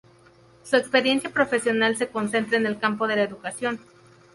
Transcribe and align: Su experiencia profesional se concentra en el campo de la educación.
Su 0.63 0.77
experiencia 0.77 1.29
profesional 1.29 1.95
se 1.95 2.07
concentra 2.09 2.57
en 2.57 2.65
el 2.65 2.79
campo 2.79 3.07
de 3.07 3.17
la 3.17 3.21
educación. 3.21 3.79